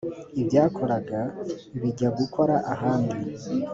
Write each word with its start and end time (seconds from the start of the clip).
ibyakoraga 0.41 1.21
bijya 1.81 2.09
gukora 2.19 2.55
ahandi 2.73 3.17